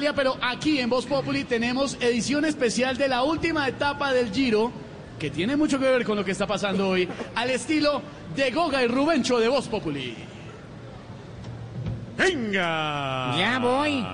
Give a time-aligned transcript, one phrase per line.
[0.00, 4.72] Pero aquí en Voz Populi tenemos edición especial de la última etapa del Giro,
[5.18, 8.00] que tiene mucho que ver con lo que está pasando hoy, al estilo
[8.34, 10.16] de Goga y Rubencho de Voz Populi.
[12.16, 13.36] ¡Venga!
[13.36, 14.06] Ya voy.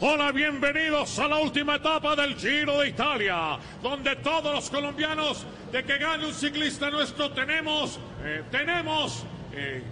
[0.00, 5.84] Hola, bienvenidos a la última etapa del Giro de Italia, donde todos los colombianos de
[5.84, 9.82] que gane un ciclista nuestro tenemos, eh, tenemos, eh,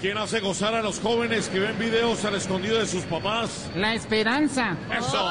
[0.00, 3.68] ¿quién hace gozar a los jóvenes que ven videos al escondido de sus papás?
[3.74, 4.76] La esperanza.
[4.96, 5.30] Eso,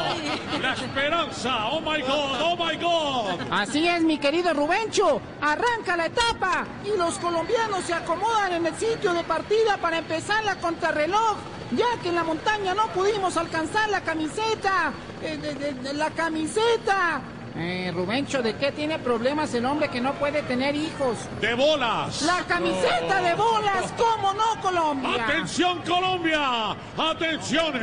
[0.62, 3.48] la esperanza, oh my god, oh my god.
[3.52, 5.22] Así es, mi querido Rubencho.
[5.42, 10.44] Arranca la etapa y los colombianos se acomodan en el sitio de partida para empezar
[10.44, 11.38] la contrarreloj.
[11.72, 14.94] Ya que en la montaña no pudimos alcanzar la camiseta.
[15.24, 17.22] eh, de- de- de la camiseta.
[17.60, 21.18] Eh, Rubencho, ¿de qué tiene problemas el hombre que no puede tener hijos?
[21.42, 22.22] De bolas.
[22.22, 25.26] La camiseta de bolas, ¿cómo no, Colombia?
[25.26, 26.76] ¡Atención Colombia!
[26.96, 27.74] ¡Atención!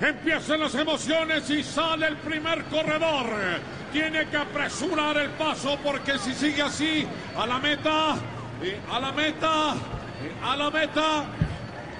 [0.00, 3.26] Empiezan las emociones y sale el primer corredor.
[3.92, 8.16] Tiene que apresurar el paso porque si sigue así, a la meta,
[8.62, 9.74] eh, a la meta,
[10.24, 11.24] eh, a la meta.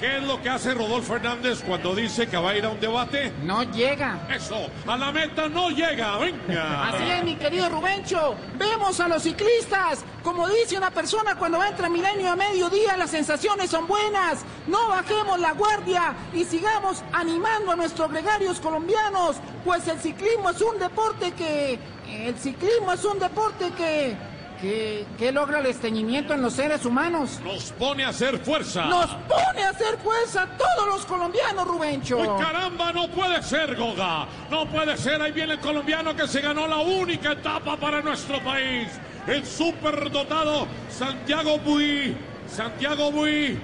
[0.04, 2.78] ¿Qué es lo que hace Rodolfo Hernández cuando dice que va a ir a un
[2.78, 3.32] debate?
[3.42, 4.28] No llega.
[4.30, 6.88] Eso, a la meta no llega, venga.
[6.90, 8.36] Así es, mi querido Rubencho.
[8.58, 10.04] Vemos a los ciclistas.
[10.22, 14.44] Como dice una persona cuando entra Milenio a mediodía, las sensaciones son buenas.
[14.66, 19.36] No bajemos la guardia y sigamos animando a nuestros gregarios colombianos.
[19.64, 21.78] Pues el ciclismo es un deporte que...
[22.06, 24.33] El ciclismo es un deporte que...
[24.60, 27.40] Que logra el esteñimiento en los seres humanos.
[27.44, 28.86] Nos pone a hacer fuerza.
[28.86, 32.18] Nos pone a hacer fuerza a todos los colombianos, Rubencho.
[32.18, 32.92] ¡Uy, caramba!
[32.92, 34.26] No puede ser, Goga.
[34.50, 35.20] No puede ser.
[35.20, 38.88] Ahí viene el colombiano que se ganó la única etapa para nuestro país.
[39.26, 42.16] El superdotado Santiago Bui.
[42.46, 43.58] Santiago Bui.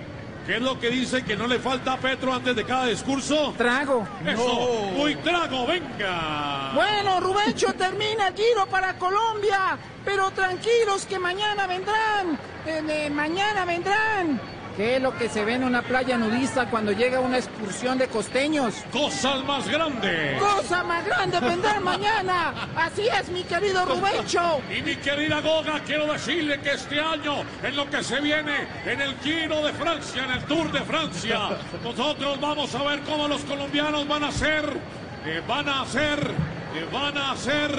[0.51, 3.55] ¿Qué es lo que dice que no le falta a Petro antes de cada discurso?
[3.57, 4.05] Trago.
[4.27, 4.91] Eso.
[4.97, 6.73] Bui trago, venga.
[6.75, 13.65] Bueno, Rubencho termina el giro para Colombia, pero tranquilos que mañana vendrán, eh, eh, mañana
[13.65, 14.41] vendrán.
[14.81, 18.09] ¿Qué es lo que se ve en una playa nudista cuando llega una excursión de
[18.09, 18.77] costeños?
[18.91, 20.41] Cosas más grandes.
[20.41, 22.55] Cosa más grande vendrán mañana.
[22.75, 24.63] Así es, mi querido Rubencho.
[24.75, 29.03] Y mi querida Goga, quiero decirle que este año, en lo que se viene, en
[29.03, 33.43] el Giro de Francia, en el Tour de Francia, nosotros vamos a ver cómo los
[33.43, 34.65] colombianos van a hacer,
[35.27, 36.21] eh, van a hacer,
[36.75, 37.71] eh, van a hacer,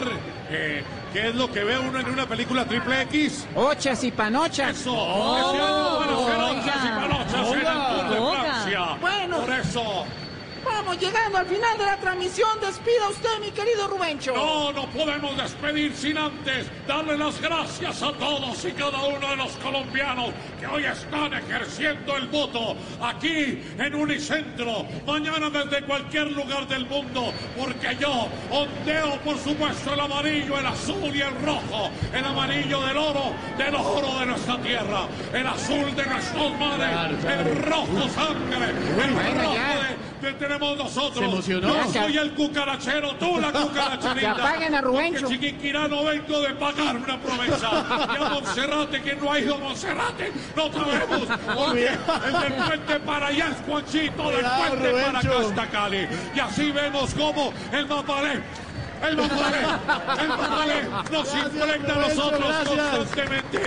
[0.52, 0.84] eh,
[1.14, 3.48] ¿qué es lo que ve uno en una película triple X?
[3.56, 4.80] Ochas y panochas.
[4.82, 8.42] Eso, año van a ser ochas y panochas en el Tour de.
[8.42, 8.98] Francia.
[9.00, 9.38] Bueno.
[9.40, 10.06] Por eso,
[10.64, 12.60] Vamos llegando al final de la transmisión.
[12.60, 14.34] Despida usted, mi querido Rubencho.
[14.34, 19.36] No, no podemos despedir sin antes darle las gracias a todos y cada uno de
[19.38, 20.30] los colombianos
[20.60, 27.34] que hoy están ejerciendo el voto aquí en Unicentro, mañana desde cualquier lugar del mundo,
[27.58, 32.98] porque yo ondeo por supuesto el amarillo, el azul y el rojo, el amarillo del
[32.98, 38.70] oro, del oro de nuestra tierra, el azul de nuestros mares, el rojo sangre,
[39.04, 39.81] el rojo
[40.34, 41.18] tenemos nosotros.
[41.18, 41.68] Se emocionó.
[41.76, 44.12] Yo soy el cucarachero, tú la cucaracherita.
[44.22, 45.22] Que apaguen a Rubencho.
[45.22, 48.08] Porque Chiquinquirá no vengo de pagar una promesa.
[48.14, 51.28] Y a Monserrate, que no ha ido a Monserrate, no sabemos.
[51.56, 56.08] Porque el del puente para allá es Juanchito, del puente para acá está Cali.
[56.36, 58.42] Y así vemos cómo el Mapalé.
[59.02, 59.58] El Mapalé,
[60.22, 62.98] el Mapalé nos impregna a nosotros gracias.
[62.98, 63.60] constantemente.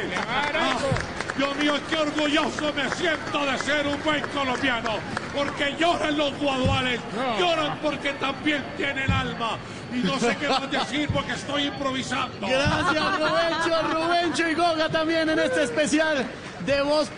[1.36, 4.98] Dios mío, qué orgulloso me siento de ser un buen colombiano,
[5.34, 7.00] porque lloran los guaduales,
[7.38, 9.58] lloran porque también tienen alma.
[9.92, 12.46] Y no sé qué más decir porque estoy improvisando.
[12.46, 16.24] Gracias, Rubencho, Rubencho y Goga también en este especial
[16.64, 17.08] de Voz.